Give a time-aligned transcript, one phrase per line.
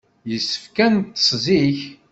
[0.29, 1.79] Yessefk ad neṭṭes zik.